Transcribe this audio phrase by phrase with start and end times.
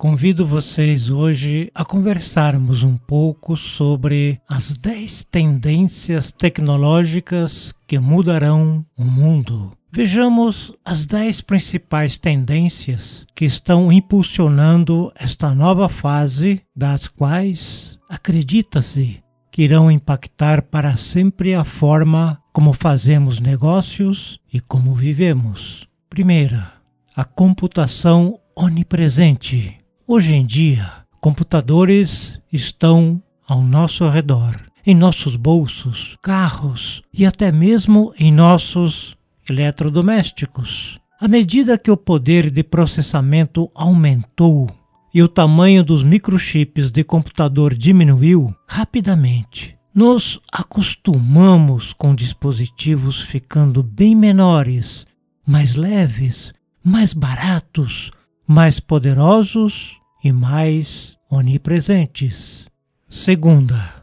[0.00, 9.04] Convido vocês hoje a conversarmos um pouco sobre as 10 tendências tecnológicas que mudarão o
[9.04, 9.76] mundo.
[9.92, 19.22] Vejamos as 10 principais tendências que estão impulsionando esta nova fase, das quais acredita-se
[19.52, 25.86] que irão impactar para sempre a forma como fazemos negócios e como vivemos.
[26.08, 26.72] Primeira,
[27.14, 29.79] a computação onipresente.
[30.12, 38.12] Hoje em dia, computadores estão ao nosso redor, em nossos bolsos, carros e até mesmo
[38.18, 39.16] em nossos
[39.48, 40.98] eletrodomésticos.
[41.20, 44.68] À medida que o poder de processamento aumentou
[45.14, 54.16] e o tamanho dos microchips de computador diminuiu rapidamente, nos acostumamos com dispositivos ficando bem
[54.16, 55.06] menores,
[55.46, 56.52] mais leves,
[56.82, 58.10] mais baratos,
[58.44, 62.68] mais poderosos e mais onipresentes.
[63.08, 63.94] Segunda,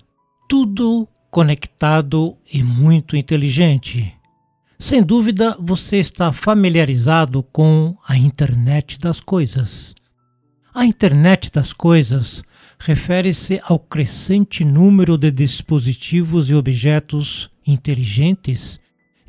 [0.49, 4.13] tudo conectado e muito inteligente.
[4.79, 9.95] Sem dúvida, você está familiarizado com a internet das coisas.
[10.73, 12.43] A internet das coisas
[12.79, 18.79] refere-se ao crescente número de dispositivos e objetos inteligentes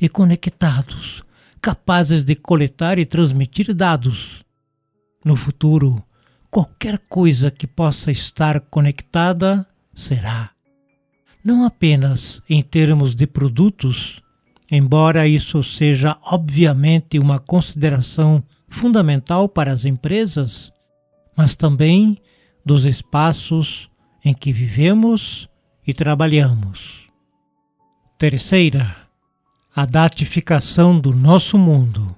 [0.01, 1.25] e conectados,
[1.61, 4.45] capazes de coletar e transmitir dados.
[5.25, 6.05] No futuro,
[6.51, 10.51] qualquer coisa que possa estar conectada será.
[11.45, 14.23] Não apenas em termos de produtos,
[14.71, 20.73] embora isso seja obviamente uma consideração fundamental para as empresas,
[21.37, 22.19] mas também
[22.65, 23.89] dos espaços
[24.25, 25.49] em que vivemos
[25.87, 27.09] e trabalhamos.
[28.19, 28.97] Terceira,
[29.75, 32.15] a datificação do nosso mundo.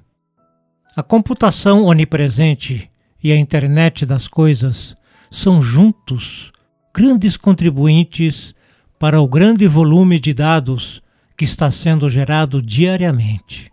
[0.96, 2.90] A computação onipresente
[3.22, 4.96] e a internet das coisas
[5.30, 6.52] são juntos
[6.94, 8.54] grandes contribuintes
[8.98, 11.02] para o grande volume de dados
[11.36, 13.70] que está sendo gerado diariamente.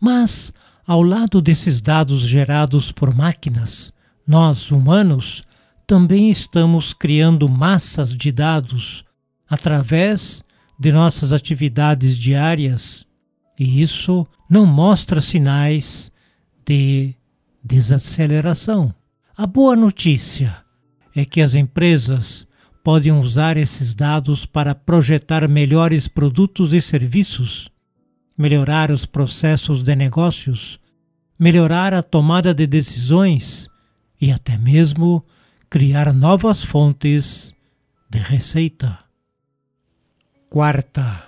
[0.00, 0.52] Mas,
[0.86, 3.92] ao lado desses dados gerados por máquinas,
[4.26, 5.42] nós, humanos,
[5.86, 9.04] também estamos criando massas de dados
[9.48, 10.44] através
[10.78, 13.06] de nossas atividades diárias,
[13.58, 16.12] e isso não mostra sinais
[16.64, 17.14] de
[17.68, 18.94] desaceleração.
[19.36, 20.64] A boa notícia
[21.14, 22.48] é que as empresas
[22.82, 27.68] podem usar esses dados para projetar melhores produtos e serviços,
[28.38, 30.80] melhorar os processos de negócios,
[31.38, 33.68] melhorar a tomada de decisões
[34.18, 35.22] e até mesmo
[35.68, 37.52] criar novas fontes
[38.08, 38.98] de receita.
[40.48, 41.24] Quarta,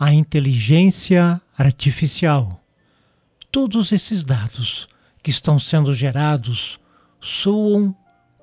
[0.00, 2.64] a inteligência artificial.
[3.52, 4.88] Todos esses dados
[5.26, 6.78] que estão sendo gerados
[7.20, 7.92] soam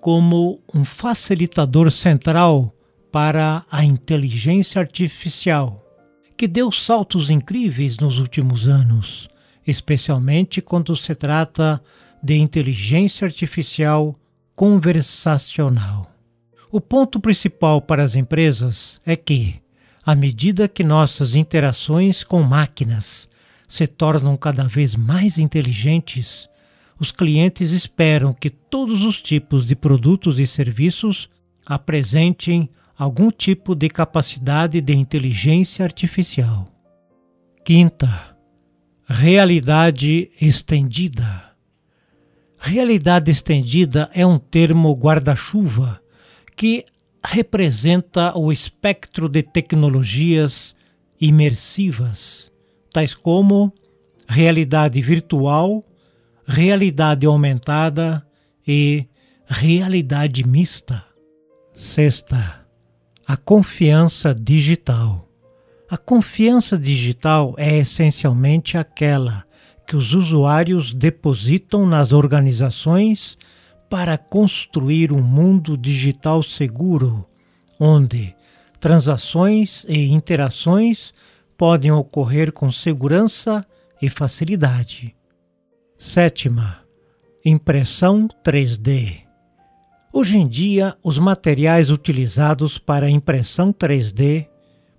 [0.02, 2.76] como um facilitador central
[3.10, 5.82] para a inteligência artificial,
[6.36, 9.30] que deu saltos incríveis nos últimos anos,
[9.66, 11.82] especialmente quando se trata
[12.22, 14.20] de inteligência artificial
[14.54, 16.12] conversacional.
[16.70, 19.56] O ponto principal para as empresas é que,
[20.06, 23.30] à medida que nossas interações com máquinas
[23.70, 26.50] se tornam cada vez mais inteligentes,
[27.00, 31.30] os clientes esperam que todos os tipos de produtos e serviços
[31.66, 36.70] apresentem algum tipo de capacidade de inteligência artificial.
[37.66, 38.38] Quinta,
[39.06, 41.52] realidade estendida.
[42.58, 46.02] Realidade estendida é um termo guarda-chuva
[46.56, 46.86] que
[47.26, 50.76] representa o espectro de tecnologias
[51.20, 52.52] imersivas,
[52.92, 53.74] tais como
[54.28, 55.86] realidade virtual,
[56.46, 58.26] realidade aumentada
[58.68, 59.06] e
[59.46, 61.04] realidade mista.
[61.76, 62.66] Sexta,
[63.26, 65.28] a confiança digital.
[65.90, 69.44] A confiança digital é essencialmente aquela
[69.88, 73.38] que os usuários depositam nas organizações
[73.90, 77.26] para construir um mundo digital seguro,
[77.80, 78.36] onde
[78.80, 81.14] transações e interações
[81.58, 83.66] podem ocorrer com segurança
[84.02, 85.16] e facilidade.
[86.04, 86.80] Sétima,
[87.46, 89.22] impressão 3D.
[90.12, 94.50] Hoje em dia, os materiais utilizados para impressão 3D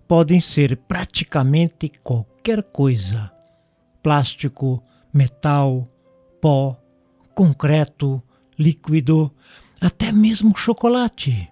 [0.08, 3.30] podem ser praticamente qualquer coisa:
[4.02, 5.86] plástico, metal,
[6.40, 6.74] pó,
[7.34, 8.20] concreto,
[8.58, 9.30] líquido,
[9.82, 11.50] até mesmo chocolate.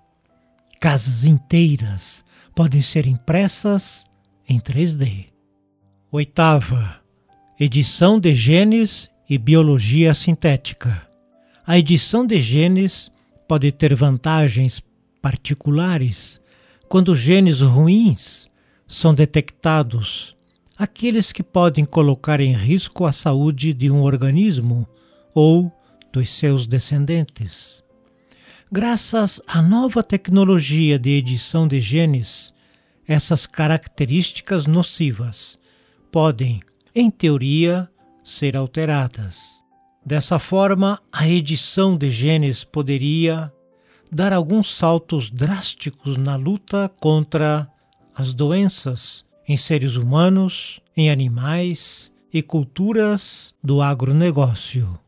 [0.81, 2.25] Casas inteiras
[2.55, 4.10] podem ser impressas
[4.48, 5.26] em 3D.
[6.10, 7.02] Oitava,
[7.60, 11.06] edição de genes e biologia sintética.
[11.66, 13.10] a edição de genes
[13.46, 14.82] pode ter vantagens
[15.20, 16.40] particulares
[16.88, 18.48] quando genes ruins
[18.86, 20.36] são detectados,
[20.76, 24.86] aqueles que podem colocar em risco a saúde de um organismo
[25.34, 25.72] ou
[26.12, 27.82] dos seus descendentes.
[28.70, 32.52] Graças à nova tecnologia de edição de genes,
[33.06, 35.58] essas características nocivas
[36.10, 36.60] podem,
[36.94, 37.90] em teoria,
[38.24, 39.62] ser alteradas.
[40.04, 43.52] Dessa forma, a edição de genes poderia
[44.10, 47.69] dar alguns saltos drásticos na luta contra
[48.14, 54.98] as doenças em seres humanos, em animais e culturas do agronegócio.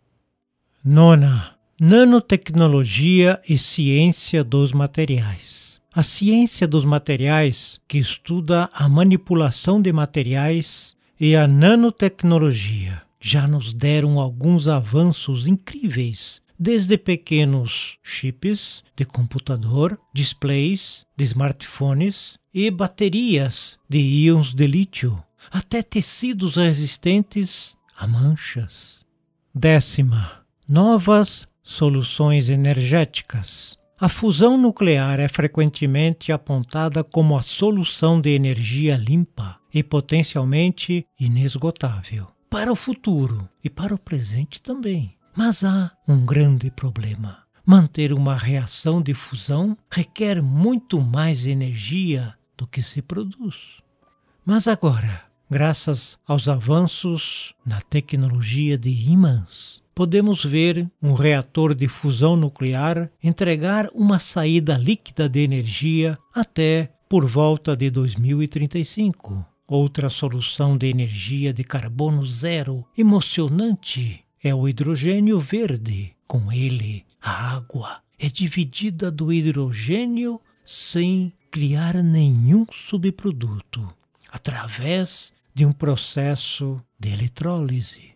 [0.84, 5.81] Nona, nanotecnologia e ciência dos materiais.
[5.93, 13.72] A ciência dos materiais, que estuda a manipulação de materiais, e a nanotecnologia já nos
[13.72, 23.99] deram alguns avanços incríveis, desde pequenos chips de computador, displays de smartphones e baterias de
[23.99, 29.05] íons de lítio, até tecidos resistentes a manchas.
[29.55, 33.78] Décima, novas soluções energéticas.
[34.04, 42.26] A fusão nuclear é frequentemente apontada como a solução de energia limpa e potencialmente inesgotável
[42.50, 45.16] para o futuro e para o presente também.
[45.34, 47.44] Mas há um grande problema.
[47.64, 53.80] Manter uma reação de fusão requer muito mais energia do que se produz.
[54.44, 62.37] Mas agora, graças aos avanços na tecnologia de ímãs, podemos ver um reator de fusão
[62.37, 69.46] nuclear entregar uma saída líquida de energia até por volta de 2035.
[69.67, 76.12] Outra solução de energia de carbono zero emocionante é o hidrogênio verde.
[76.26, 83.88] Com ele, a água é dividida do hidrogênio sem criar nenhum subproduto,
[84.31, 88.13] através de um processo de eletrólise.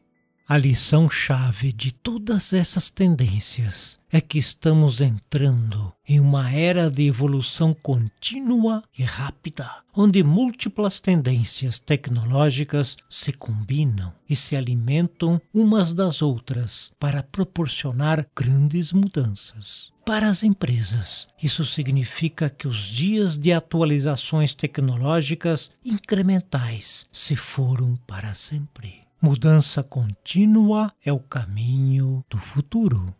[0.51, 7.75] A lição-chave de todas essas tendências é que estamos entrando em uma era de evolução
[7.75, 16.91] contínua e rápida, onde múltiplas tendências tecnológicas se combinam e se alimentam umas das outras
[16.99, 19.93] para proporcionar grandes mudanças.
[20.03, 28.33] Para as empresas, isso significa que os dias de atualizações tecnológicas incrementais se foram para
[28.33, 29.08] sempre.
[29.21, 33.13] Mudança contínua é o caminho do futuro.